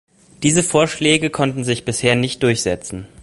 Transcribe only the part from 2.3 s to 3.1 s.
durchsetzen.